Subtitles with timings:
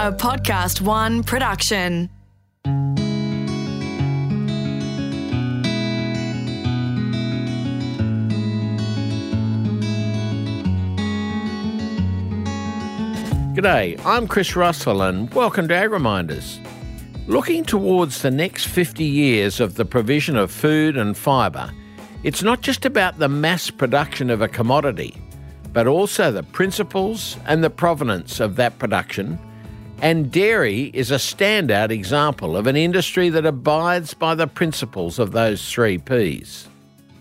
[0.00, 2.08] a Podcast One production.
[13.54, 16.58] G'day, I'm Chris Russell and welcome to AgReminders.
[17.26, 21.70] Looking towards the next 50 years of the provision of food and fibre,
[22.22, 25.14] it's not just about the mass production of a commodity,
[25.74, 29.38] but also the principles and the provenance of that production.
[30.02, 35.32] And dairy is a standout example of an industry that abides by the principles of
[35.32, 36.68] those three P's.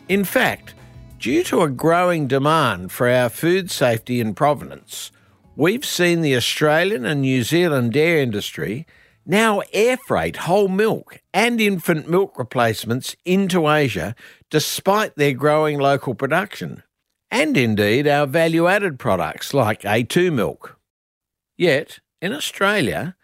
[0.07, 0.75] In fact,
[1.19, 5.11] due to a growing demand for our food safety and provenance,
[5.57, 8.87] we've seen the Australian and New Zealand dairy industry
[9.25, 14.15] now air freight whole milk and infant milk replacements into Asia
[14.49, 16.81] despite their growing local production
[17.29, 20.79] and indeed our value added products like A2 milk.
[21.57, 23.15] Yet, in Australia,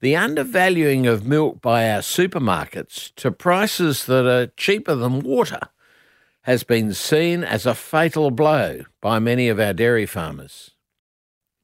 [0.00, 5.60] the undervaluing of milk by our supermarkets to prices that are cheaper than water
[6.42, 10.70] has been seen as a fatal blow by many of our dairy farmers.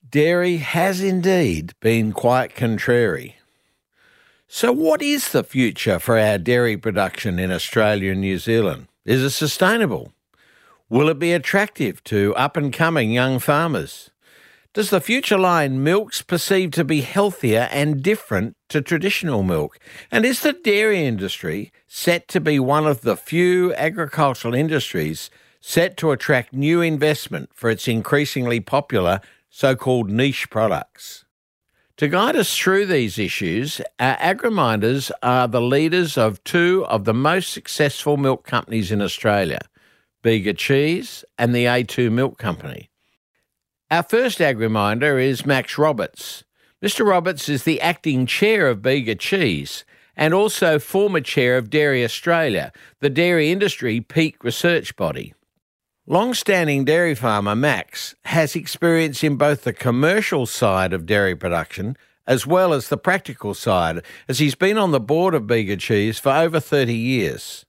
[0.08, 3.36] Dairy has indeed been quite contrary.
[4.48, 8.88] So, what is the future for our dairy production in Australia and New Zealand?
[9.04, 10.12] Is it sustainable?
[10.90, 14.10] Will it be attractive to up and coming young farmers?
[14.74, 19.78] Does the future in milks perceived to be healthier and different to traditional milk?
[20.10, 25.28] And is the dairy industry set to be one of the few agricultural industries
[25.60, 29.20] set to attract new investment for its increasingly popular
[29.50, 31.26] so called niche products?
[31.98, 37.12] To guide us through these issues, our AgReminders are the leaders of two of the
[37.12, 39.60] most successful milk companies in Australia
[40.22, 42.91] Bega Cheese, and the A2 Milk Company.
[43.92, 46.44] Our first ag reminder is Max Roberts.
[46.82, 47.06] Mr.
[47.06, 49.84] Roberts is the acting chair of Bega Cheese
[50.16, 55.34] and also former chair of Dairy Australia, the dairy industry peak research body.
[56.06, 61.94] Long standing dairy farmer Max has experience in both the commercial side of dairy production
[62.26, 66.18] as well as the practical side, as he's been on the board of Bega Cheese
[66.18, 67.66] for over 30 years.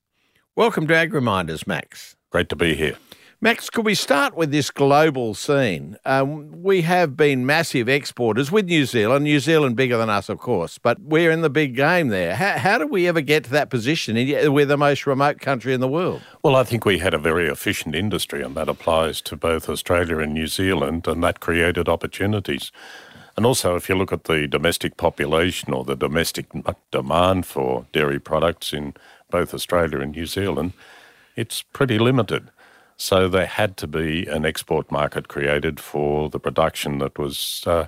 [0.56, 2.16] Welcome to Ag Reminders, Max.
[2.30, 2.96] Great to be here.
[3.44, 5.98] Max, could we start with this global scene?
[6.06, 10.38] Um, we have been massive exporters with New Zealand, New Zealand bigger than us, of
[10.38, 12.36] course, but we're in the big game there.
[12.36, 14.16] How, how did we ever get to that position?
[14.16, 16.22] We're the most remote country in the world.
[16.42, 20.20] Well, I think we had a very efficient industry, and that applies to both Australia
[20.20, 22.72] and New Zealand, and that created opportunities.
[23.36, 26.46] And also, if you look at the domestic population or the domestic
[26.90, 28.94] demand for dairy products in
[29.30, 30.72] both Australia and New Zealand,
[31.36, 32.48] it's pretty limited.
[32.96, 37.86] So there had to be an export market created for the production that was uh,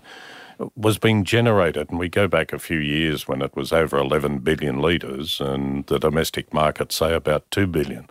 [0.74, 1.90] was being generated.
[1.90, 5.86] And we go back a few years when it was over 11 billion litres, and
[5.86, 8.08] the domestic market say about 2 billion.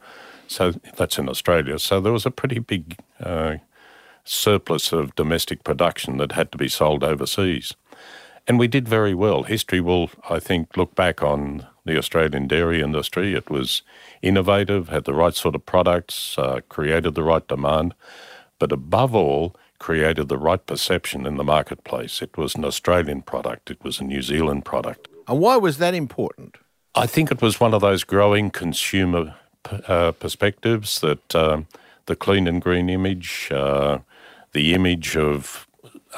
[0.48, 1.80] So that's in Australia.
[1.80, 3.58] So there was a pretty big uh,
[4.24, 7.74] surplus of domestic production that had to be sold overseas.
[8.48, 9.44] And we did very well.
[9.44, 13.34] History will, I think, look back on the Australian dairy industry.
[13.34, 13.82] It was
[14.22, 17.94] innovative, had the right sort of products, uh, created the right demand,
[18.60, 22.22] but above all, created the right perception in the marketplace.
[22.22, 25.08] It was an Australian product, it was a New Zealand product.
[25.28, 26.58] And why was that important?
[26.96, 29.36] I think it was one of those growing consumer
[29.88, 31.68] uh, perspectives that um,
[32.06, 34.00] the clean and green image, uh,
[34.54, 35.68] the image of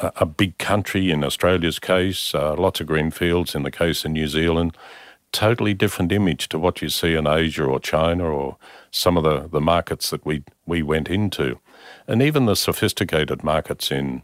[0.02, 4.12] a big country in Australia's case, uh, lots of green fields in the case of
[4.12, 4.78] New Zealand,
[5.38, 8.58] totally different image to what you see in Asia or China or
[8.90, 11.60] some of the, the markets that we, we went into.
[12.08, 14.24] And even the sophisticated markets in,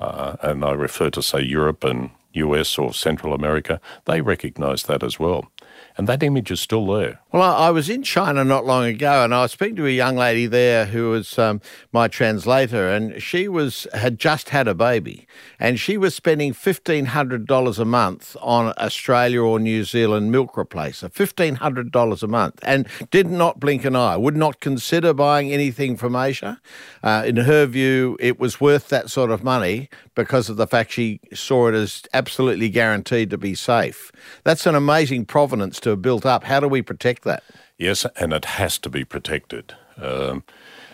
[0.00, 5.04] uh, and I refer to, say, Europe and US or Central America, they recognise that
[5.04, 5.51] as well.
[5.98, 7.20] And that image is still there.
[7.32, 10.16] Well, I was in China not long ago, and I was speaking to a young
[10.16, 11.60] lady there who was um,
[11.92, 15.26] my translator, and she was had just had a baby,
[15.58, 20.54] and she was spending fifteen hundred dollars a month on Australia or New Zealand milk
[20.54, 24.16] replacer, fifteen hundred dollars a month, and did not blink an eye.
[24.16, 26.60] Would not consider buying anything from Asia.
[27.02, 30.92] Uh, in her view, it was worth that sort of money because of the fact
[30.92, 34.12] she saw it as absolutely guaranteed to be safe.
[34.44, 36.44] That's an amazing provenance to have built up.
[36.44, 37.42] How do we protect that?
[37.78, 39.74] Yes, and it has to be protected.
[39.96, 40.44] Um,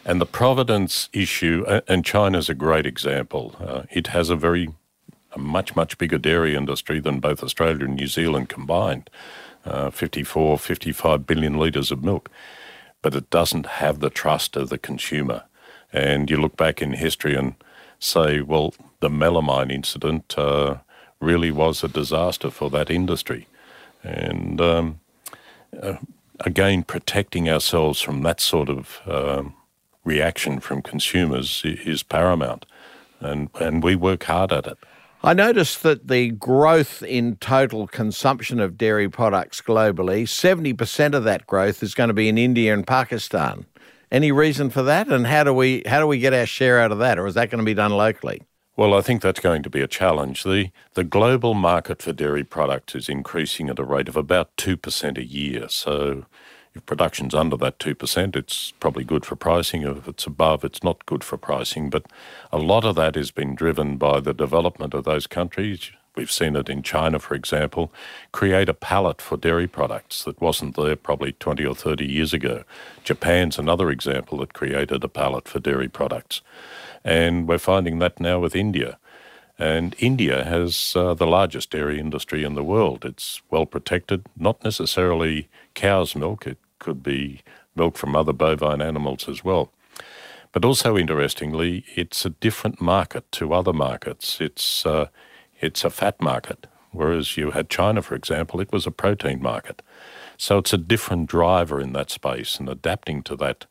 [0.04, 3.56] and the providence issue, and China's a great example.
[3.60, 4.70] Uh, it has a very,
[5.32, 9.10] a much, much bigger dairy industry than both Australia and New Zealand combined
[9.64, 12.30] uh, 54, 55 billion litres of milk.
[13.02, 15.44] But it doesn't have the trust of the consumer.
[15.92, 17.54] And you look back in history and
[17.98, 20.76] say, well, the melamine incident uh,
[21.20, 23.46] really was a disaster for that industry.
[24.02, 25.00] And um,
[25.80, 25.96] uh,
[26.40, 29.54] again, protecting ourselves from that sort of um,
[30.04, 32.66] reaction from consumers is paramount.
[33.20, 34.78] And, and we work hard at it.
[35.22, 41.46] I noticed that the growth in total consumption of dairy products globally, 70% of that
[41.46, 43.66] growth is going to be in India and Pakistan.
[44.12, 45.08] Any reason for that?
[45.08, 47.18] And how do we how do we get our share out of that?
[47.18, 48.42] Or is that going to be done locally?
[48.78, 50.44] Well, I think that's going to be a challenge.
[50.44, 54.76] The the global market for dairy products is increasing at a rate of about two
[54.76, 55.68] percent a year.
[55.68, 56.26] So
[56.74, 59.82] if production's under that 2%, it's probably good for pricing.
[59.82, 61.90] If it's above, it's not good for pricing.
[61.90, 62.06] But
[62.52, 65.90] a lot of that has been driven by the development of those countries.
[66.14, 67.92] We've seen it in China, for example,
[68.32, 72.62] create a palate for dairy products that wasn't there probably 20 or 30 years ago.
[73.02, 76.42] Japan's another example that created a palate for dairy products.
[77.04, 78.98] And we're finding that now with India.
[79.58, 83.04] And India has uh, the largest dairy industry in the world.
[83.04, 87.42] It's well protected, not necessarily cow's milk, it could be
[87.74, 89.72] milk from other bovine animals as well.
[90.52, 94.40] But also interestingly, it's a different market to other markets.
[94.40, 95.06] It's uh,
[95.60, 99.82] it's a fat market, whereas you had China, for example, it was a protein market.
[100.36, 103.66] So it's a different driver in that space, and adapting to that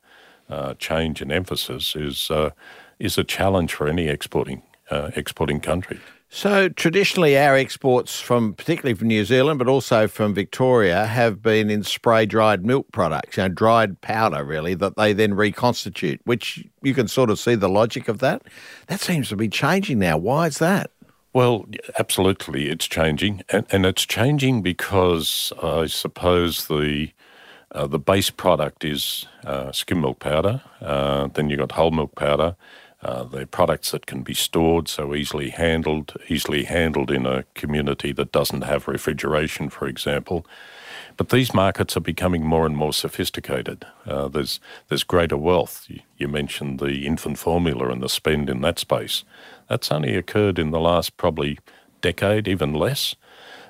[0.50, 2.51] uh, change in emphasis is uh,
[2.99, 5.99] is a challenge for any exporting uh, exporting country.
[6.29, 11.69] So traditionally, our exports from particularly from New Zealand, but also from Victoria, have been
[11.69, 16.19] in spray dried milk products, you know, dried powder, really, that they then reconstitute.
[16.25, 18.41] Which you can sort of see the logic of that.
[18.88, 20.17] That seems to be changing now.
[20.17, 20.91] Why is that?
[21.31, 21.65] Well,
[21.97, 27.11] absolutely, it's changing, and, and it's changing because I suppose the
[27.71, 30.61] uh, the base product is uh, skim milk powder.
[30.81, 32.57] Uh, then you've got whole milk powder
[33.07, 38.12] uh, they're products that can be stored so easily handled, easily handled in a community
[38.12, 40.45] that doesn't have refrigeration, for example.
[41.15, 43.86] But these markets are becoming more and more sophisticated.
[44.06, 44.59] Uh, there's
[44.89, 45.88] there's greater wealth.
[46.18, 49.24] You mentioned the infant formula and the spend in that space.
[49.69, 51.59] That's only occurred in the last probably
[52.01, 53.15] decade, even less.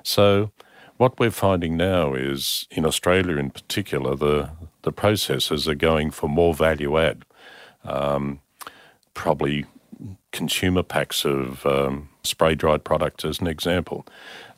[0.02, 0.50] So
[0.96, 4.50] what we're finding now is in Australia in particular, the
[4.82, 7.24] the processors are going for more value add.
[7.84, 8.40] Um,
[9.18, 9.66] probably
[10.30, 14.06] consumer packs of um, spray dried products, as an example,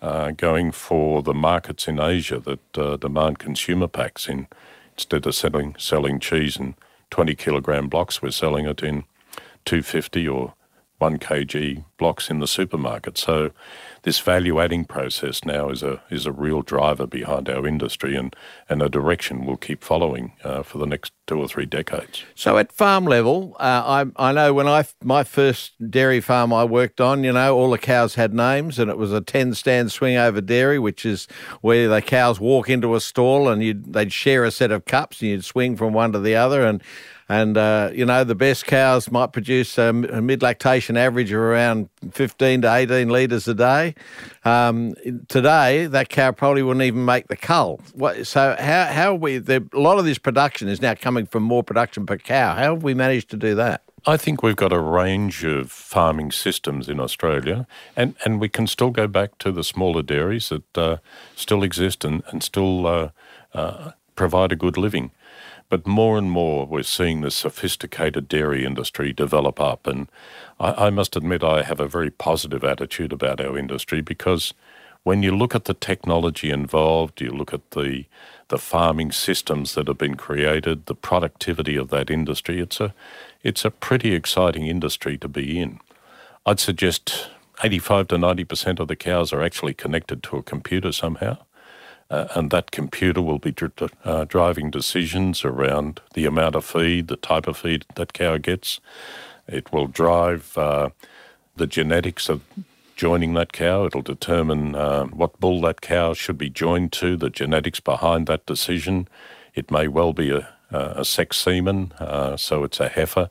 [0.02, 4.28] uh, going for the markets in Asia that uh, demand consumer packs.
[4.28, 4.46] In
[4.92, 6.74] instead of selling selling cheese in
[7.08, 9.04] 20 kilogram blocks, we're selling it in
[9.64, 10.52] 250 or
[10.98, 13.16] 1 kg blocks in the supermarket.
[13.16, 13.52] So
[14.02, 18.34] this value adding process now is a is a real driver behind our industry and,
[18.68, 22.24] and a direction we'll keep following uh, for the next two or three decades.
[22.34, 26.64] So at farm level, uh, I I know when I my first dairy farm I
[26.64, 29.92] worked on, you know, all the cows had names and it was a ten stand
[29.92, 31.28] swing over dairy, which is
[31.60, 35.20] where the cows walk into a stall and you they'd share a set of cups
[35.20, 36.82] and you'd swing from one to the other and
[37.30, 41.88] and, uh, you know, the best cows might produce a, mid lactation average of around
[42.10, 43.94] 15 to 18 litres a day.
[44.44, 44.96] Um,
[45.28, 47.80] today, that cow probably wouldn't even make the cull.
[47.94, 51.44] What, so, how, how we, the, a lot of this production is now coming from
[51.44, 52.56] more production per cow.
[52.56, 53.82] How have we managed to do that?
[54.06, 58.66] I think we've got a range of farming systems in Australia, and, and we can
[58.66, 60.96] still go back to the smaller dairies that uh,
[61.36, 63.10] still exist and, and still uh,
[63.54, 65.12] uh, provide a good living.
[65.70, 69.86] But more and more, we're seeing the sophisticated dairy industry develop up.
[69.86, 70.08] And
[70.58, 74.52] I, I, must admit, I have a very positive attitude about our industry because
[75.04, 78.04] when you look at the technology involved, you look at the
[78.48, 82.92] the farming systems that have been created, the productivity of that industry, it's a
[83.44, 85.78] it's a pretty exciting industry to be in.
[86.44, 87.30] I'd suggest
[87.62, 91.38] 85 to 90% of the cows are actually connected to a computer somehow.
[92.10, 93.54] Uh, and that computer will be
[94.04, 98.80] uh, driving decisions around the amount of feed, the type of feed that cow gets.
[99.46, 100.90] It will drive uh,
[101.54, 102.42] the genetics of
[102.96, 103.86] joining that cow.
[103.86, 108.44] It'll determine uh, what bull that cow should be joined to, the genetics behind that
[108.44, 109.06] decision.
[109.54, 113.30] It may well be a, a sex semen, uh, so it's a heifer.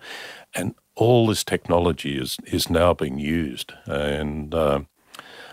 [0.55, 3.73] And all this technology is, is now being used.
[3.85, 4.81] And uh,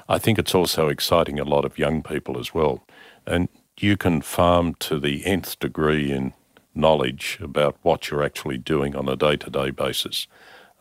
[0.09, 2.86] I think it's also exciting a lot of young people as well
[3.27, 6.33] and you can farm to the nth degree in
[6.75, 10.27] knowledge about what you're actually doing on a day to day basis.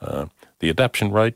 [0.02, 0.26] Uh,
[0.60, 1.36] the adaptation rate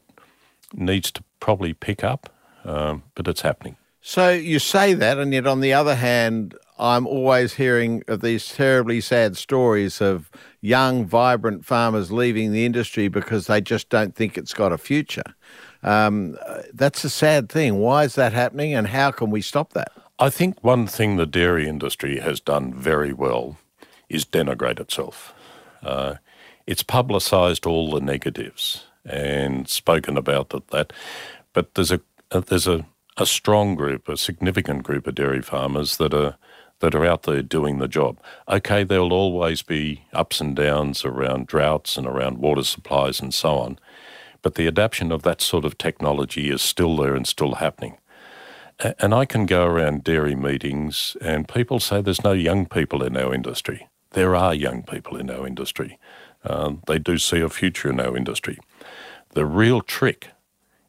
[0.73, 2.29] needs to probably pick up,
[2.65, 3.75] um, but it's happening.
[4.01, 8.47] So you say that, and yet on the other hand, I'm always hearing of these
[8.47, 14.37] terribly sad stories of young, vibrant farmers leaving the industry because they just don't think
[14.37, 15.35] it's got a future.
[15.83, 16.37] Um,
[16.73, 17.79] that's a sad thing.
[17.79, 19.91] Why is that happening, and how can we stop that?
[20.21, 23.57] I think one thing the dairy industry has done very well
[24.09, 25.33] is denigrate itself.
[25.81, 26.15] Uh,
[26.67, 30.91] it's publicised all the negatives and spoken about that.
[31.53, 32.85] But there's a, a there's a,
[33.15, 36.35] a strong group, a significant group of dairy farmers that are
[36.79, 38.19] that are out there doing the job.
[38.49, 43.55] Okay, there'll always be ups and downs around droughts and around water supplies and so
[43.57, 43.79] on,
[44.41, 47.97] but the adoption of that sort of technology is still there and still happening.
[48.79, 53.17] And I can go around dairy meetings and people say there's no young people in
[53.17, 53.87] our industry.
[54.11, 55.99] There are young people in our industry.
[56.43, 58.57] Uh, they do see a future in our industry.
[59.31, 60.29] The real trick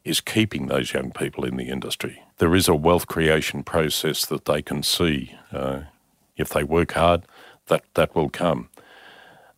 [0.05, 2.23] is keeping those young people in the industry.
[2.37, 5.35] There is a wealth creation process that they can see.
[5.51, 5.81] Uh,
[6.37, 7.23] if they work hard,
[7.67, 8.69] that, that will come.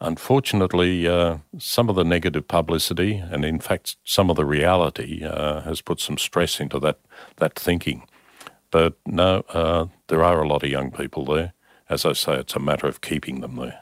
[0.02, 5.62] Unfortunately, uh, some of the negative publicity and, in fact, some of the reality uh,
[5.62, 7.00] has put some stress into that,
[7.38, 8.06] that thinking.
[8.74, 11.54] But no, uh, there are a lot of young people there.
[11.92, 13.80] As I say, it's a matter of keeping them there.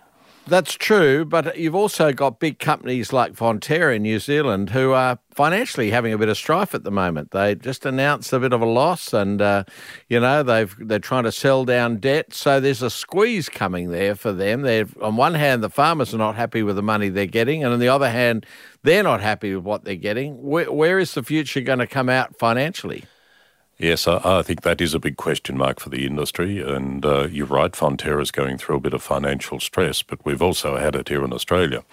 [0.48, 5.18] That's true, but you've also got big companies like Fonterra in New Zealand who are
[5.34, 7.32] financially having a bit of strife at the moment.
[7.32, 9.64] They just announced a bit of a loss, and uh,
[10.10, 12.34] you know they've they're trying to sell down debt.
[12.34, 14.64] So there's a squeeze coming there for them.
[14.64, 17.72] They're on one hand the farmers are not happy with the money they're getting, and
[17.72, 18.46] on the other hand
[18.84, 20.44] they're not happy with what they're getting.
[20.44, 23.06] where, where is the future going to come out financially?
[23.82, 26.62] Yes, I, I, think that is a big question mark for the industry.
[26.62, 30.42] And uh, you're right, Fonterra is going through a bit of financial stress, but we've
[30.42, 31.84] also had it here in Australia.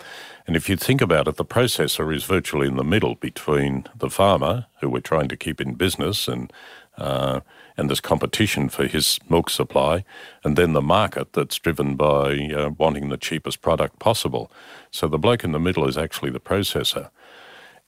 [0.46, 4.10] And if you think about it, the processor is virtually in the middle between the
[4.10, 6.52] farmer, who we're trying to keep in business, and
[6.98, 7.40] uh,
[7.78, 10.04] and there's competition for his milk supply,
[10.44, 14.50] and then the market that's driven by uh, wanting the cheapest product possible.
[14.90, 17.08] So the bloke in the middle is actually the processor.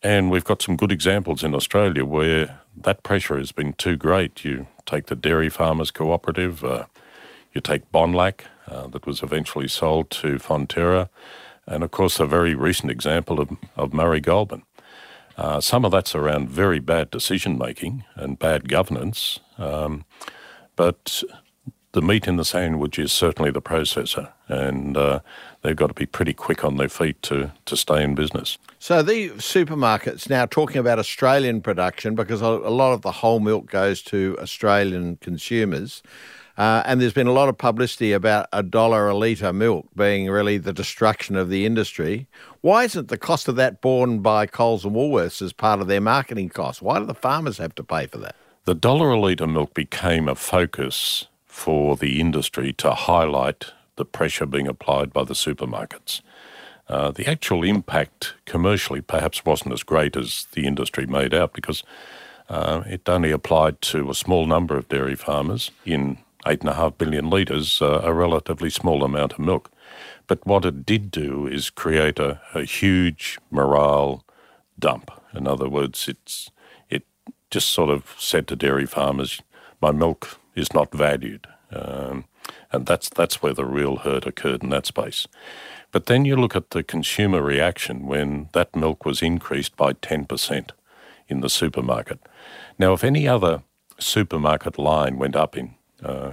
[0.02, 4.44] And we've got some good examples in Australia where that pressure has been too great.
[4.44, 6.86] You take the Dairy Farmers Cooperative, uh,
[7.52, 11.08] you take Bonlac, uh, that was eventually sold to Fonterra,
[11.66, 14.62] and of course, a very recent example of, of Murray Goulburn.
[15.36, 20.04] Uh, some of that's around very bad decision making and bad governance, um,
[20.76, 21.22] but
[21.92, 25.20] the meat in the sandwich is certainly the processor, and uh,
[25.62, 28.58] they've got to be pretty quick on their feet to, to stay in business.
[28.78, 33.70] So the supermarkets now talking about Australian production because a lot of the whole milk
[33.70, 36.02] goes to Australian consumers.
[36.56, 40.28] Uh, and there's been a lot of publicity about a dollar a litre milk being
[40.28, 42.26] really the destruction of the industry.
[42.60, 46.02] Why isn't the cost of that borne by Coles and Woolworths as part of their
[46.02, 46.82] marketing costs?
[46.82, 48.36] Why do the farmers have to pay for that?
[48.64, 51.26] The dollar a litre milk became a focus
[51.60, 56.22] for the industry to highlight the pressure being applied by the supermarkets.
[56.88, 61.84] Uh, the actual impact commercially perhaps wasn't as great as the industry made out because
[62.48, 67.82] uh, it only applied to a small number of dairy farmers in 8.5 billion litres,
[67.82, 69.70] uh, a relatively small amount of milk.
[70.28, 74.24] But what it did do is create a, a huge morale
[74.78, 75.10] dump.
[75.34, 76.50] In other words, it's
[76.88, 77.04] it
[77.50, 79.42] just sort of said to dairy farmers,
[79.82, 81.46] my milk is not valued.
[81.72, 82.24] Um,
[82.72, 85.26] and that's, that's where the real hurt occurred in that space.
[85.92, 90.70] But then you look at the consumer reaction when that milk was increased by 10%
[91.28, 92.20] in the supermarket.
[92.78, 93.62] Now, if any other
[93.98, 96.32] supermarket line went up in uh,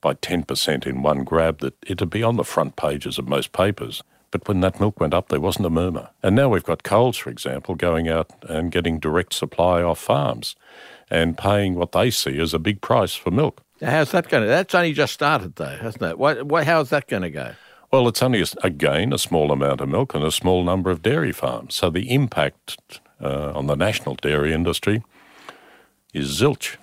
[0.00, 4.02] by 10% in one grab, that it'd be on the front pages of most papers.
[4.30, 6.10] But when that milk went up, there wasn't a murmur.
[6.22, 10.56] And now we've got Coles, for example, going out and getting direct supply off farms
[11.12, 13.62] and paying what they see as a big price for milk.
[13.82, 14.48] How's that going to?
[14.48, 16.18] That's only just started, though, hasn't it?
[16.18, 17.52] What, what, how's that going to go?
[17.92, 21.02] Well, it's only, a, again, a small amount of milk and a small number of
[21.02, 21.74] dairy farms.
[21.74, 25.02] So the impact uh, on the national dairy industry
[26.14, 26.76] is zilch.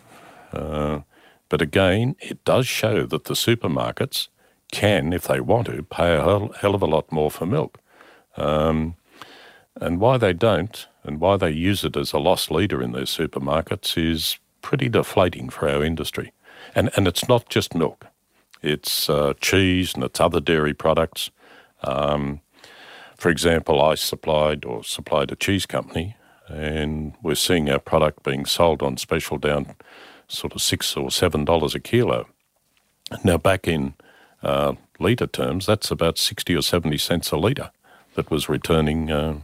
[0.53, 0.99] Uh,
[1.49, 4.27] but again, it does show that the supermarkets
[4.71, 7.79] can, if they want to, pay a hell, hell of a lot more for milk.
[8.37, 8.95] Um,
[9.81, 13.03] and why they don't, and why they use it as a loss leader in their
[13.03, 16.31] supermarkets, is pretty deflating for our industry.
[16.75, 18.07] And, and it's not just milk,
[18.61, 21.31] it's uh, cheese and it's other dairy products.
[21.81, 22.41] Um,
[23.17, 26.15] for example, I supplied or supplied a cheese company,
[26.47, 29.75] and we're seeing our product being sold on special down
[30.27, 32.27] sort of six or seven dollars a kilo.
[33.23, 33.95] Now, back in
[34.43, 37.71] uh, litre terms, that's about 60 or 70 cents a litre
[38.15, 39.39] that was returning uh,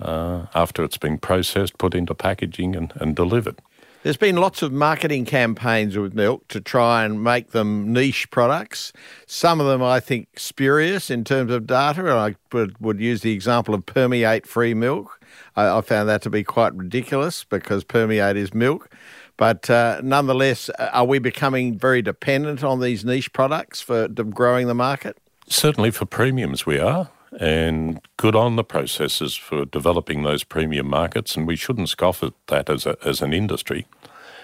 [0.00, 3.60] uh, after it's been processed, put into packaging, and, and delivered.
[4.02, 8.92] There's been lots of marketing campaigns with milk to try and make them niche products.
[9.26, 12.02] Some of them, I think, spurious in terms of data.
[12.02, 15.20] And I would, would use the example of permeate free milk.
[15.56, 18.90] I, I found that to be quite ridiculous because permeate is milk.
[19.36, 24.68] But uh, nonetheless, uh, are we becoming very dependent on these niche products for growing
[24.68, 25.18] the market?
[25.48, 27.10] Certainly for premiums, we are.
[27.38, 31.36] And good on the processes for developing those premium markets.
[31.36, 33.86] And we shouldn't scoff at that as, a, as an industry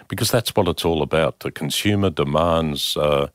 [0.09, 1.41] because that's what it's all about.
[1.41, 3.29] The consumer demands uh,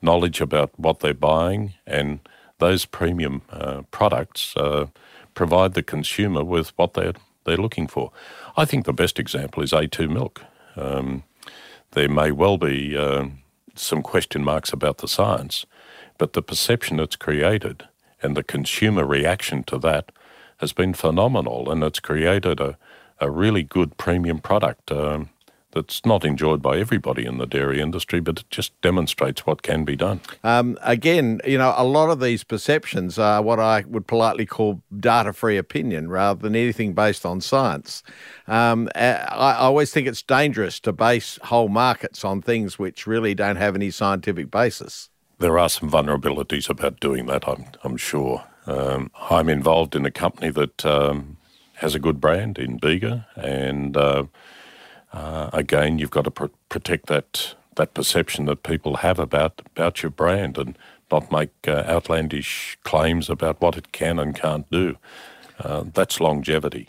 [0.00, 2.20] knowledge about what they're buying, and
[2.58, 4.86] those premium uh, products uh,
[5.34, 7.14] provide the consumer with what they're,
[7.44, 8.12] they're looking for.
[8.56, 10.42] I think the best example is A2 milk.
[10.76, 11.24] Um,
[11.90, 13.26] there may well be uh,
[13.74, 15.66] some question marks about the science,
[16.18, 17.84] but the perception it's created
[18.22, 20.12] and the consumer reaction to that
[20.58, 22.78] has been phenomenal, and it's created a,
[23.20, 24.92] a really good premium product.
[24.92, 25.30] Um,
[25.72, 29.84] that's not enjoyed by everybody in the dairy industry, but it just demonstrates what can
[29.84, 30.20] be done.
[30.44, 34.82] Um, again, you know, a lot of these perceptions are what I would politely call
[35.00, 38.02] data free opinion rather than anything based on science.
[38.46, 43.34] Um, I, I always think it's dangerous to base whole markets on things which really
[43.34, 45.08] don't have any scientific basis.
[45.42, 48.44] There are some vulnerabilities about doing that, I'm, I'm sure.
[48.64, 51.36] Um, I'm involved in a company that um,
[51.78, 54.26] has a good brand in Bega and uh,
[55.12, 60.00] uh, again, you've got to pr- protect that that perception that people have about about
[60.00, 60.78] your brand and
[61.10, 64.96] not make uh, outlandish claims about what it can and can't do.
[65.58, 66.86] Uh, that's longevity.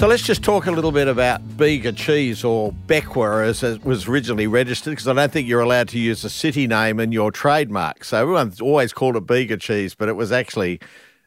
[0.00, 4.08] So let's just talk a little bit about Bega cheese or Beckwa as it was
[4.08, 7.30] originally registered, because I don't think you're allowed to use a city name in your
[7.30, 8.04] trademark.
[8.04, 10.80] So everyone's always called it Bega cheese, but it was actually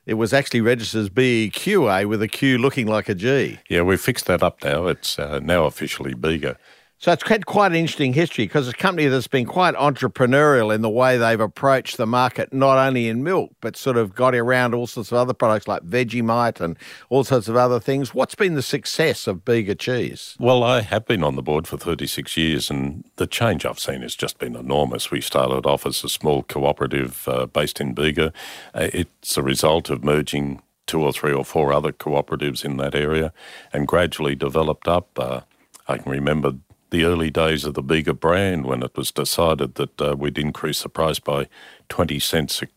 [0.08, 3.60] it was actually registered as BEQA with a Q looking like a G.
[3.70, 4.88] Yeah, we've fixed that up now.
[4.88, 6.58] It's uh, now officially Bega.
[7.04, 10.74] So it's had quite an interesting history because it's a company that's been quite entrepreneurial
[10.74, 14.34] in the way they've approached the market, not only in milk, but sort of got
[14.34, 16.78] around all sorts of other products like Vegemite and
[17.10, 18.14] all sorts of other things.
[18.14, 20.38] What's been the success of Bega Cheese?
[20.40, 24.02] Well, I have been on the board for 36 years, and the change I've seen
[24.02, 25.12] has just been enormous.
[25.12, 28.32] We started off as a small cooperative uh, based in Bega.
[28.74, 32.96] Uh, it's a result of merging two or three or four other cooperatives in that
[32.96, 33.34] area
[33.74, 35.20] and gradually developed up.
[35.20, 35.42] Uh,
[35.86, 36.54] I can remember
[36.94, 40.84] the early days of the Bega brand when it was decided that uh, we'd increase
[40.84, 41.50] the price by
[41.90, 42.68] 20 cents a,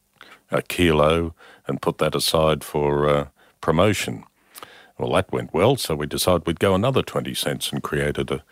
[0.50, 1.34] a kilo
[1.66, 3.26] and put that aside for uh,
[3.60, 4.24] promotion.
[4.96, 8.42] Well, that went well, so we decided we'd go another 20 cents and created a,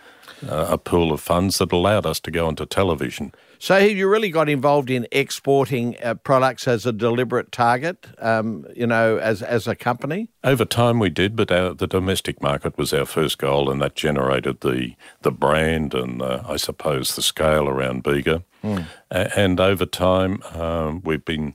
[0.49, 3.33] a pool of funds that allowed us to go into television.
[3.59, 8.87] So you really got involved in exporting uh, products as a deliberate target, um, you
[8.87, 10.29] know, as as a company.
[10.43, 13.95] Over time, we did, but our, the domestic market was our first goal, and that
[13.95, 18.45] generated the the brand and uh, I suppose the scale around Bega.
[18.63, 18.87] Mm.
[19.11, 21.55] and over time, um, we've been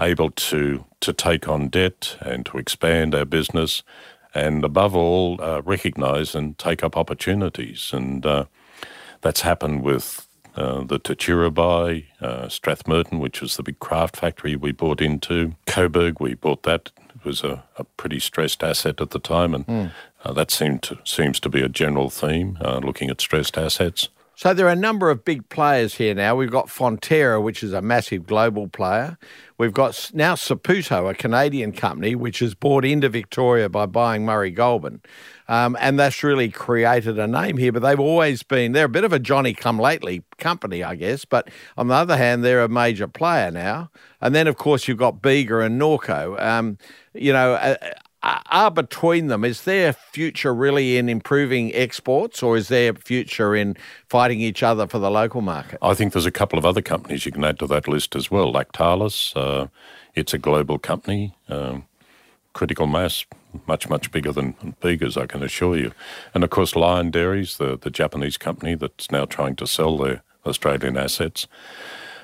[0.00, 3.82] able to to take on debt and to expand our business
[4.34, 7.90] and above all, uh, recognise and take up opportunities.
[7.92, 8.44] And uh,
[9.20, 11.50] that's happened with uh, the Tatura
[12.20, 15.54] uh, Strathmerton, which was the big Kraft factory we bought into.
[15.66, 16.90] Coburg, we bought that.
[17.14, 19.90] It was a, a pretty stressed asset at the time, and mm.
[20.34, 24.08] that seemed to, seems to be a general theme, uh, looking at stressed assets.
[24.36, 26.34] So there are a number of big players here now.
[26.34, 29.16] We've got Fonterra, which is a massive global player.
[29.58, 34.50] We've got now Saputo, a Canadian company, which is bought into Victoria by buying Murray
[34.50, 35.00] Goulburn.
[35.46, 37.70] Um, and that's really created a name here.
[37.70, 41.24] But they've always been, they're a bit of a Johnny come lately company, I guess.
[41.24, 43.90] But on the other hand, they're a major player now.
[44.20, 46.42] And then, of course, you've got Bega and Norco.
[46.42, 46.78] Um,
[47.12, 47.76] you know,
[48.24, 53.76] are between them, is their future really in improving exports or is their future in
[54.08, 55.78] fighting each other for the local market?
[55.82, 58.30] I think there's a couple of other companies you can add to that list as
[58.30, 58.52] well.
[58.52, 59.68] Lactalis, uh,
[60.14, 61.34] it's a global company.
[61.48, 61.84] Um,
[62.54, 63.24] critical mass,
[63.66, 65.92] much, much bigger than Bega's, I can assure you.
[66.32, 70.22] And of course, Lion Dairies, the, the Japanese company that's now trying to sell their
[70.46, 71.46] Australian assets.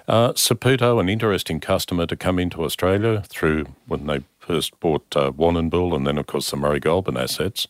[0.08, 5.30] Uh, Saputo, an interesting customer to come into Australia through when they first bought uh,
[5.30, 7.68] Warrnambool and then, of course, the Murray Goulburn assets.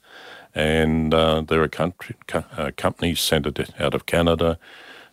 [0.54, 4.58] And uh, they're a country, co- uh, company centered out of Canada,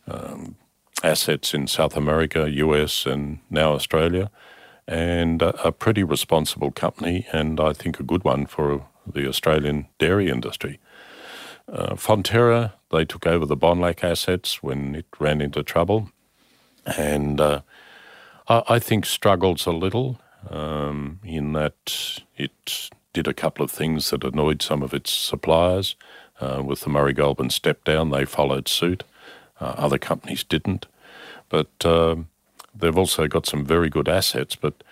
[0.08, 0.56] um,
[1.03, 4.32] assets in South America, US, and now Australia.
[4.88, 10.30] And a pretty responsible company, and I think a good one for the Australian dairy
[10.30, 10.80] industry.
[11.69, 16.10] Uh, Fonterra, they took over the Bonlac assets when it ran into trouble,
[16.86, 17.60] and uh,
[18.47, 24.10] I, I, think struggles a little um, in that it did a couple of things
[24.10, 25.95] that annoyed some of its suppliers.
[26.39, 29.04] Uh, with the Murray Goulburn step down, they followed suit.
[29.60, 30.86] Uh, other companies didn't.
[31.50, 32.28] But um,
[32.76, 34.56] they've also got some very good assets.
[34.56, 34.84] But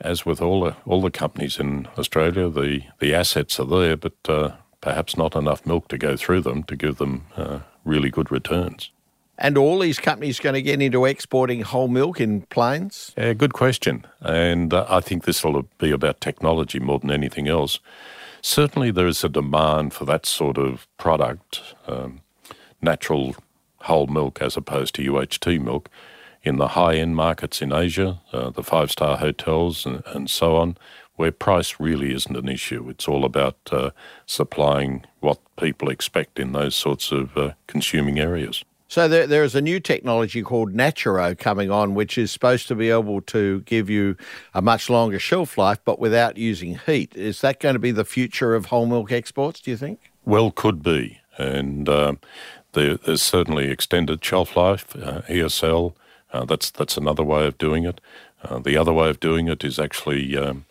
[0.00, 4.14] as with all the, all the companies in Australia, the, the assets are there, but
[4.28, 8.30] uh, perhaps not enough milk to go through them to give them uh, really good
[8.30, 8.90] returns.
[9.36, 13.12] And all these companies going to get into exporting whole milk in planes?
[13.16, 14.06] Yeah, good question.
[14.20, 17.80] And uh, I think this will be about technology more than anything else.
[18.42, 22.20] Certainly, there is a demand for that sort of product, um,
[22.80, 23.34] natural
[23.80, 25.88] whole milk as opposed to UHT milk,
[26.42, 30.56] in the high end markets in Asia, uh, the five star hotels, and, and, so
[30.56, 30.76] on,
[31.16, 32.88] where price really isn't an issue.
[32.90, 33.90] It's all about uh,
[34.26, 38.62] supplying what people expect in those sorts of uh, consuming areas.
[38.94, 42.76] So there, there is a new technology called Naturo coming on, which is supposed to
[42.76, 44.16] be able to give you
[44.54, 47.12] a much longer shelf life, but without using heat.
[47.16, 49.58] Is that going to be the future of whole milk exports?
[49.58, 49.98] Do you think?
[50.24, 52.14] Well, could be, and uh,
[52.74, 55.96] there, there's certainly extended shelf life, uh, ESL.
[56.32, 58.00] Uh, that's that's another way of doing it.
[58.44, 60.66] Uh, the other way of doing it is actually um,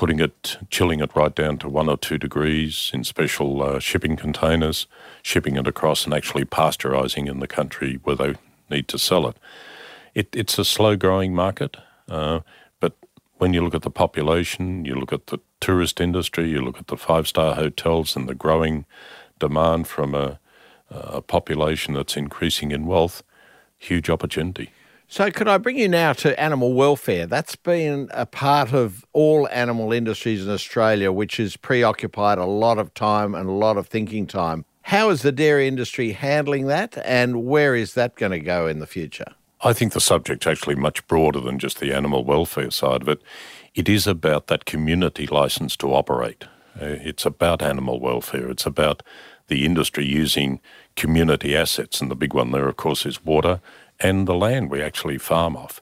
[0.00, 4.16] putting it, chilling it right down to one or two degrees in special uh, shipping
[4.16, 4.86] containers,
[5.22, 8.34] shipping it across, and actually pasteurising in the country where they
[8.70, 9.36] need to sell it.
[10.14, 11.76] it it's a slow growing market,
[12.08, 12.40] uh,
[12.80, 12.96] but
[13.36, 16.86] when you look at the population, you look at the tourist industry, you look at
[16.86, 18.86] the five star hotels and the growing
[19.38, 20.40] demand from a,
[20.88, 23.22] a population that's increasing in wealth,
[23.76, 24.70] huge opportunity.
[25.12, 27.26] So, could I bring you now to animal welfare?
[27.26, 32.78] That's been a part of all animal industries in Australia, which has preoccupied a lot
[32.78, 34.64] of time and a lot of thinking time.
[34.82, 38.78] How is the dairy industry handling that, and where is that going to go in
[38.78, 39.34] the future?
[39.62, 43.20] I think the subject's actually much broader than just the animal welfare side of it.
[43.74, 46.44] It is about that community license to operate.
[46.80, 48.48] Uh, it's about animal welfare.
[48.48, 49.02] It's about
[49.48, 50.60] the industry using
[50.94, 53.60] community assets, and the big one there, of course, is water
[54.00, 55.80] and the land we actually farm off.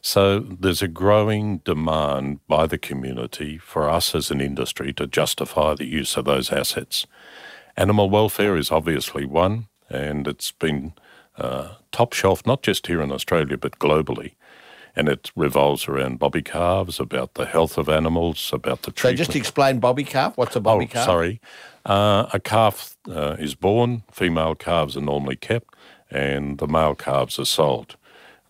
[0.00, 5.74] So there's a growing demand by the community for us as an industry to justify
[5.74, 7.06] the use of those assets.
[7.76, 10.94] Animal welfare is obviously one, and it's been
[11.36, 14.32] uh, top shelf not just here in Australia but globally.
[14.96, 19.18] And it revolves around bobby calves, about the health of animals, about the treatment.
[19.18, 20.36] So just explain bobby calf.
[20.36, 21.06] What's a bobby oh, calf?
[21.06, 21.40] Sorry,
[21.86, 24.02] uh, a calf uh, is born.
[24.10, 25.74] Female calves are normally kept
[26.10, 27.96] and the male calves are sold.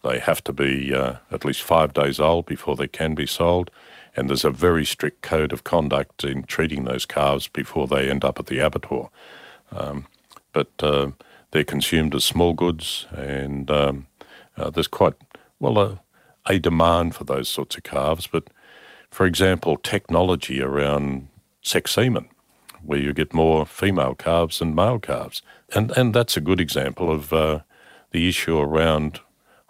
[0.02, 3.70] They have to be uh, at least five days old before they can be sold,
[4.16, 8.24] and there's a very strict code of conduct in treating those calves before they end
[8.24, 9.10] up at the abattoir.
[9.72, 10.06] Um,
[10.52, 11.10] but uh,
[11.50, 14.06] they're consumed as small goods, and um,
[14.56, 15.14] uh, there's quite
[15.60, 16.00] well a,
[16.46, 18.26] a demand for those sorts of calves.
[18.26, 18.48] But
[19.10, 21.28] for example, technology around
[21.62, 22.28] sex semen
[22.82, 25.42] where you get more female calves than male calves.
[25.74, 27.60] And, and that's a good example of uh,
[28.12, 29.20] the issue around,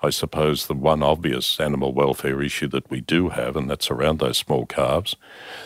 [0.01, 4.21] I suppose, the one obvious animal welfare issue that we do have, and that's around
[4.21, 5.17] those small calves,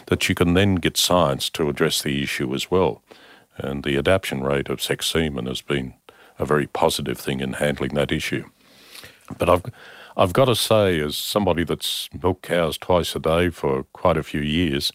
[0.07, 3.03] that you can then get science to address the issue as well.
[3.59, 5.95] And the adaptation rate of sex semen has been
[6.39, 8.49] a very positive thing in handling that issue.
[9.37, 9.63] But I've,
[10.17, 14.23] I've got to say, as somebody that's milked cows twice a day for quite a
[14.23, 14.93] few years,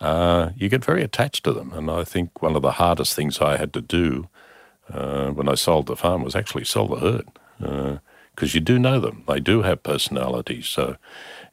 [0.00, 1.72] uh, you get very attached to them.
[1.72, 4.28] And I think one of the hardest things I had to do
[4.92, 7.26] uh, when I sold the farm was actually sell the herd
[7.58, 9.24] because uh, you do know them.
[9.26, 10.66] They do have personalities.
[10.66, 10.96] So,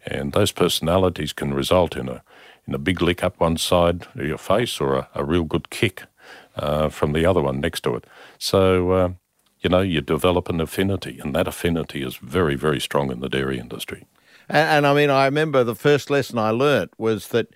[0.06, 2.24] and those personalities can result in a
[2.68, 5.70] in a big lick up one side of your face or a, a real good
[5.70, 6.04] kick
[6.56, 8.06] uh, from the other one next to it.
[8.38, 8.92] So.
[8.92, 9.10] Uh,
[9.64, 13.30] you know, you develop an affinity, and that affinity is very, very strong in the
[13.30, 14.06] dairy industry.
[14.50, 17.48] And, and I mean, I remember the first lesson I learnt was that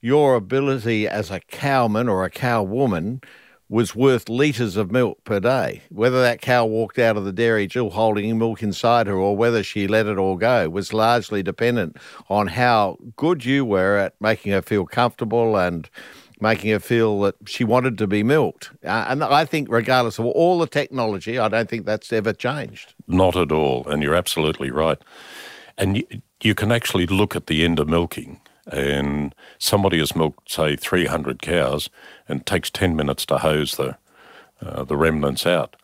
[0.00, 3.20] your ability as a cowman or a cow woman
[3.68, 5.80] was worth litres of milk per day.
[5.88, 9.62] Whether that cow walked out of the dairy still holding milk inside her or whether
[9.62, 11.96] she let it all go was largely dependent
[12.28, 15.88] on how good you were at making her feel comfortable and
[16.38, 18.70] making her feel that she wanted to be milked.
[18.84, 22.94] Uh, and I think, regardless of all the technology, I don't think that's ever changed.
[23.06, 23.88] Not at all.
[23.88, 24.98] And you're absolutely right.
[25.78, 26.04] And you,
[26.42, 31.42] you can actually look at the end of milking and somebody has milked, say, 300
[31.42, 31.90] cows
[32.28, 33.96] and takes 10 minutes to hose the,
[34.60, 35.76] uh, the remnants out.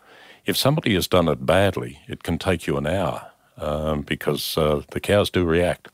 [0.47, 4.83] If somebody has done it badly, it can take you an hour um, because uh,
[4.93, 5.89] the cows do react.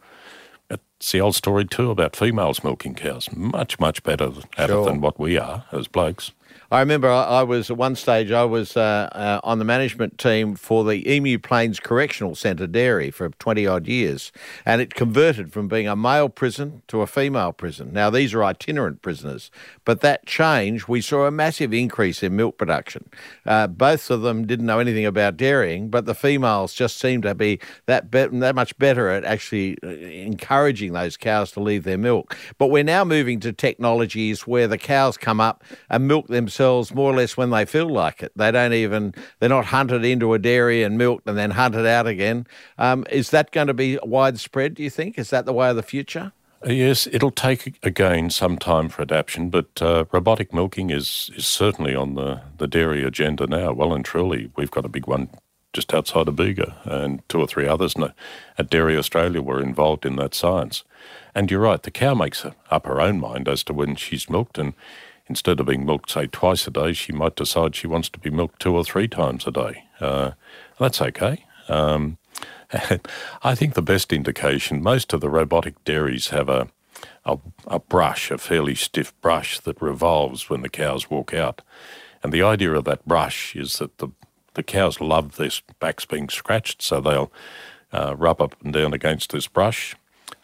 [0.70, 3.28] It's the old story too about females milking cows.
[3.34, 4.82] Much, much better at sure.
[4.82, 6.32] it than what we are as blokes.
[6.74, 10.18] I remember I, I was at one stage, I was uh, uh, on the management
[10.18, 14.32] team for the Emu Plains Correctional Centre Dairy for 20 odd years,
[14.66, 17.92] and it converted from being a male prison to a female prison.
[17.92, 19.52] Now, these are itinerant prisoners,
[19.84, 23.08] but that change, we saw a massive increase in milk production.
[23.46, 27.36] Uh, both of them didn't know anything about dairying, but the females just seemed to
[27.36, 31.98] be that, be- that much better at actually uh, encouraging those cows to leave their
[31.98, 32.36] milk.
[32.58, 36.63] But we're now moving to technologies where the cows come up and milk themselves
[36.94, 38.32] more or less when they feel like it.
[38.36, 42.06] They don't even, they're not hunted into a dairy and milked and then hunted out
[42.06, 42.46] again.
[42.78, 45.18] Um, is that going to be widespread, do you think?
[45.18, 46.32] Is that the way of the future?
[46.66, 51.94] Yes, it'll take again some time for adaptation, but uh, robotic milking is, is certainly
[51.94, 54.50] on the, the dairy agenda now, well and truly.
[54.56, 55.28] We've got a big one
[55.74, 57.94] just outside of Bega, and two or three others
[58.56, 60.84] at Dairy Australia were involved in that science.
[61.34, 64.56] And you're right, the cow makes up her own mind as to when she's milked,
[64.56, 64.72] and
[65.26, 68.30] instead of being milked, say, twice a day, she might decide she wants to be
[68.30, 69.84] milked two or three times a day.
[70.00, 70.32] Uh,
[70.78, 71.44] that's okay.
[71.68, 72.18] Um,
[73.42, 76.68] I think the best indication, most of the robotic dairies have a,
[77.24, 81.62] a, a, brush, a fairly stiff brush that revolves when the cows walk out.
[82.22, 84.08] And the idea of that brush is that the,
[84.54, 87.32] the cows love their backs being scratched, so they'll
[87.92, 89.94] uh, rub up and down against this brush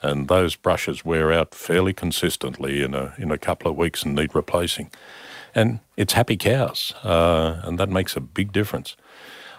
[0.02, 4.14] and those brushes wear out fairly consistently in a in a couple of weeks and
[4.14, 4.90] need replacing.
[5.54, 8.96] And it's happy cows, uh, and that makes a big difference.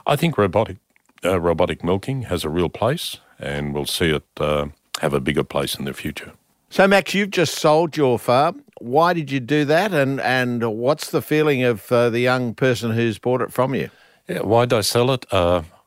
[0.07, 0.77] I think robotic
[1.23, 4.67] uh, robotic milking has a real place, and we'll see it uh,
[5.01, 6.31] have a bigger place in the future.
[6.69, 8.63] So, Max, you've just sold your farm.
[8.79, 12.91] Why did you do that, and and what's the feeling of uh, the young person
[12.91, 13.89] who's bought it from you?
[14.27, 15.25] Yeah, why did I sell it?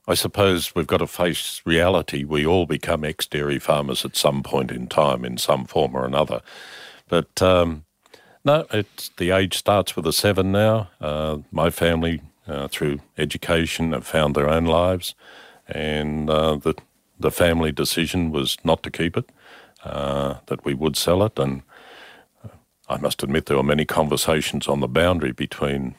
[0.07, 2.25] I suppose we've got to face reality.
[2.25, 6.05] We all become ex dairy farmers at some point in time, in some form or
[6.05, 6.43] another.
[7.09, 7.85] But um,
[8.45, 10.91] no, it's the age starts with a seven now.
[11.01, 15.15] Uh, my family, uh, through education, have found their own lives,
[15.67, 16.75] and uh, the
[17.19, 19.31] the family decision was not to keep it,
[19.85, 21.63] uh, that we would sell it, and
[22.45, 22.49] uh,
[22.89, 25.95] I must admit there were many conversations on the boundary between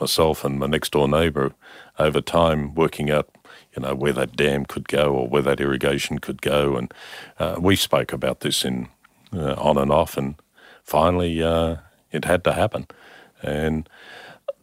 [0.00, 1.54] myself and my next door neighbour
[1.98, 3.28] over time working out
[3.74, 6.76] you know where that dam could go or where that irrigation could go.
[6.76, 6.92] And
[7.38, 8.88] uh, we spoke about this in
[9.32, 10.34] uh, on and off and
[10.82, 11.76] finally uh,
[12.10, 12.86] it had to happen.
[13.42, 13.88] And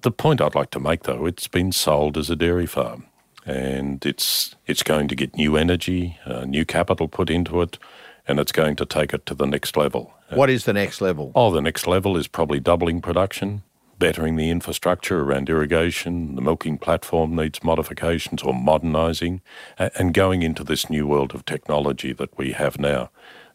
[0.02, 3.06] the point I'd like to make though it's been sold as a dairy farm
[3.46, 7.80] and it's it's going to get new energy uh, new capital put into it
[8.28, 10.14] and it's going to take it to the next level.
[10.30, 11.32] What is the next level?
[11.34, 13.64] Oh, the next level is probably doubling production,
[13.98, 16.36] bettering the infrastructure around irrigation.
[16.36, 19.42] The milking platform needs modifications or modernising,
[19.78, 23.10] and going into this new world of technology that we have now.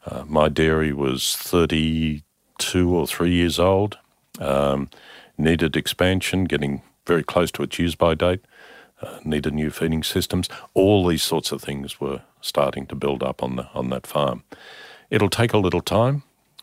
[0.04, 3.98] Uh, my dairy was 32 or 3 years old,
[4.40, 4.90] um,
[5.38, 8.44] needed expansion, getting very close to its use by date,
[9.00, 10.48] uh, needed new feeding systems.
[10.74, 14.42] All these sorts of things were starting to build up on, the, on that farm.
[15.10, 16.22] It'll take a little time,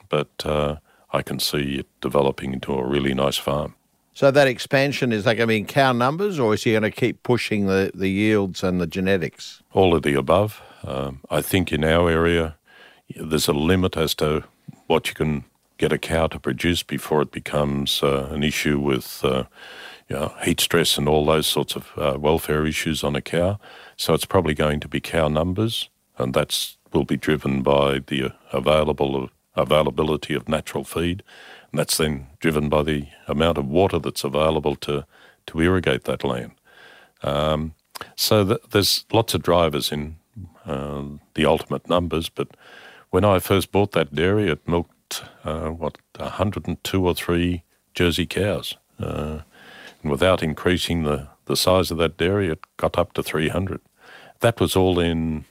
[0.10, 0.78] but uh,
[1.12, 3.76] I can see it developing into a really nice farm.
[4.14, 6.84] So that expansion is that going to be in cow numbers, or is he going
[6.84, 9.64] to keep pushing the, the yields and the genetics?
[9.72, 10.62] All of the above.
[10.84, 12.58] Um, I think in our area,
[13.16, 14.44] there's a limit as to
[14.88, 15.46] what you can
[15.78, 19.46] get a cow to produce before it becomes uh, an issue with uh,
[20.10, 23.60] you know, heat stress and all those sorts of uh, welfare issues on a cow.
[23.96, 28.34] So it's probably going to be cow numbers, and that's will be driven by the
[28.52, 29.30] available
[29.62, 31.24] availability of natural feed.
[31.72, 35.06] And that's then driven by the amount of water that's available to,
[35.48, 36.52] to irrigate that land.
[37.22, 37.74] Um,
[38.16, 40.18] so th- there's lots of drivers in
[40.66, 42.56] uh, the ultimate numbers, but
[43.10, 48.76] when I first bought that dairy, it milked, uh, what, 102 or 3 Jersey cows.
[49.00, 49.40] Uh,
[50.02, 53.82] and without increasing the, the size of that dairy, it got up to 300.
[54.42, 55.46] That was all in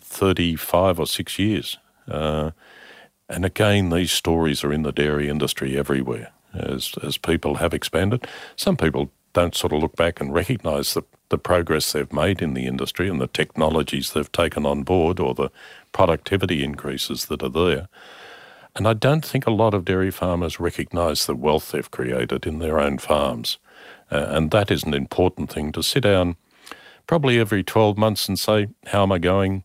[0.00, 1.78] 35 or 6 years.
[2.06, 2.50] Uh,
[3.28, 8.26] and again, these stories are in the dairy industry everywhere as, as people have expanded.
[8.56, 12.54] Some people don't sort of look back and recognise the, the progress they've made in
[12.54, 15.50] the industry and the technologies they've taken on board or the
[15.92, 17.88] productivity increases that are there.
[18.74, 22.58] And I don't think a lot of dairy farmers recognise the wealth they've created in
[22.58, 23.58] their own farms.
[24.10, 26.36] Uh, and that is an important thing to sit down
[27.06, 29.64] probably every 12 months and say, How am I going?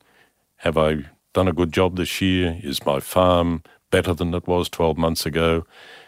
[0.58, 2.60] Have I done a good job this year?
[2.64, 5.66] Is my farm better than it was 12 months ago?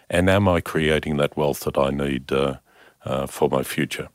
[0.09, 2.57] And am I creating that wealth that I need uh,
[3.03, 4.09] uh, for my future?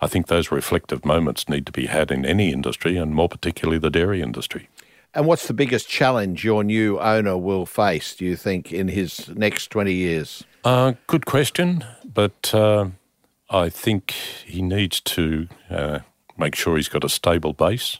[0.00, 3.78] I think those reflective moments need to be had in any industry, and more particularly
[3.78, 4.68] the dairy industry.
[5.14, 9.28] And what's the biggest challenge your new owner will face, do you think, in his
[9.28, 10.44] next 20 years?
[10.64, 11.84] Uh, good question.
[12.04, 12.88] but uh,
[13.50, 14.12] I think
[14.44, 16.00] he needs to uh,
[16.36, 17.98] make sure he's got a stable base.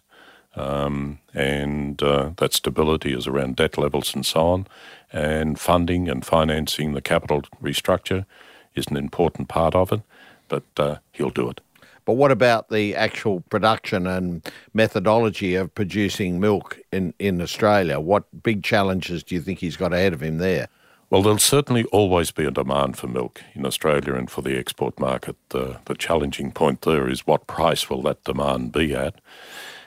[0.54, 4.66] Um, and uh, that stability is around debt levels and so on.
[5.12, 8.26] And funding and financing the capital restructure
[8.74, 10.02] is an important part of it,
[10.48, 11.60] but uh, he'll do it.
[12.04, 14.42] But what about the actual production and
[14.74, 18.00] methodology of producing milk in, in Australia?
[18.00, 20.68] What big challenges do you think he's got ahead of him there?
[21.10, 24.98] Well, there'll certainly always be a demand for milk in Australia and for the export
[24.98, 25.36] market.
[25.50, 29.20] The, the challenging point there is what price will that demand be at?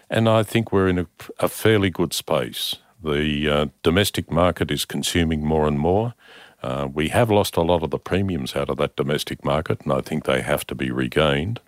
[0.10, 1.08] And I think we're in a,
[1.39, 2.76] a fairly good space.
[3.04, 6.13] The uh, domestic market is consuming more and more.
[6.62, 9.94] Uh, we have lost a lot of the premiums out of that domestic market, and
[9.94, 11.60] I think they have to be regained.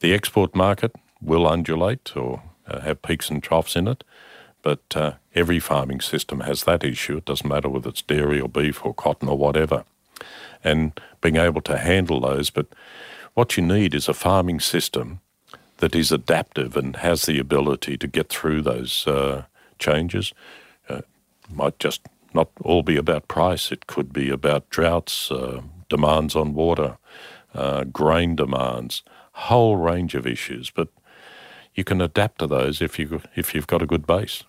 [0.00, 4.04] The export market will undulate or uh, have peaks and troughs in it,
[4.62, 7.18] but uh, every farming system has that issue.
[7.18, 9.84] It doesn't matter whether it's dairy or beef or cotton or whatever.
[10.64, 12.66] And being able to handle those, but
[13.34, 15.20] what you need is a farming system
[15.78, 19.44] that is adaptive and has the ability to get through those uh,
[19.78, 20.32] changes.
[20.88, 21.02] Uh,
[21.50, 22.02] might just
[22.34, 23.72] not all be about price.
[23.72, 26.98] It could be about droughts, uh, demands on water,
[27.54, 30.70] uh, grain demands, whole range of issues.
[30.70, 30.88] But
[31.74, 34.44] you can adapt to those if you if you've got a good base.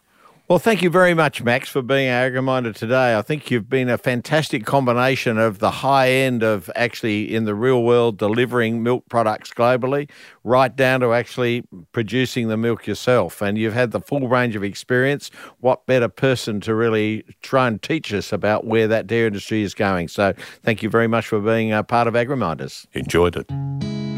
[0.49, 3.15] Well, thank you very much, Max, for being our AgriMinder today.
[3.15, 7.53] I think you've been a fantastic combination of the high end of actually in the
[7.53, 10.09] real world delivering milk products globally,
[10.43, 13.43] right down to actually producing the milk yourself.
[13.43, 15.29] And you've had the full range of experience.
[15.59, 19.75] What better person to really try and teach us about where that dairy industry is
[19.75, 20.07] going?
[20.07, 20.33] So,
[20.63, 22.87] thank you very much for being a part of AgriMinders.
[22.93, 24.08] Enjoyed it.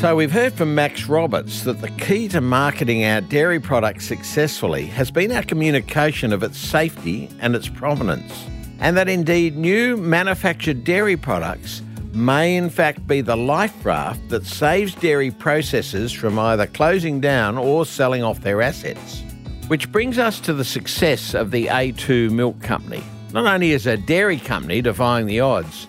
[0.00, 4.86] So, we've heard from Max Roberts that the key to marketing our dairy products successfully
[4.86, 8.32] has been our communication of its safety and its provenance,
[8.78, 11.82] and that indeed new manufactured dairy products
[12.14, 17.58] may in fact be the life raft that saves dairy processors from either closing down
[17.58, 19.22] or selling off their assets.
[19.68, 23.98] Which brings us to the success of the A2 Milk Company, not only as a
[23.98, 25.88] dairy company defying the odds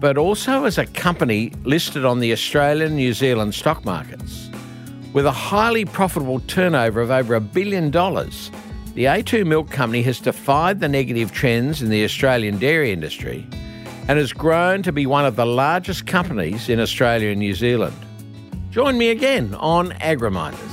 [0.00, 4.48] but also as a company listed on the Australian New Zealand stock markets.
[5.12, 8.50] With a highly profitable turnover of over a billion dollars,
[8.94, 13.46] the A2 Milk Company has defied the negative trends in the Australian dairy industry
[14.08, 17.96] and has grown to be one of the largest companies in Australia and New Zealand.
[18.70, 20.68] Join me again on AgriMinders.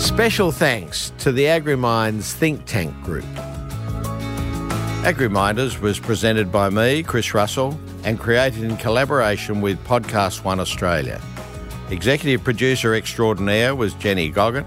[0.00, 3.24] Special thanks to the AgriMinds Think Tank Group.
[5.06, 11.20] AgriMinders was presented by me, Chris Russell, and created in collaboration with Podcast One Australia.
[11.90, 14.66] Executive producer extraordinaire was Jenny Goggin.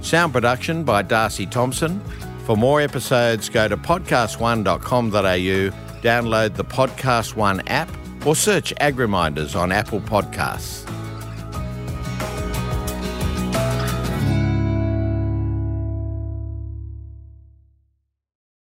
[0.00, 1.98] Sound production by Darcy Thompson.
[2.46, 7.90] For more episodes, go to podcastone.com.au, download the Podcast One app,
[8.24, 10.88] or search AgriMinders on Apple Podcasts.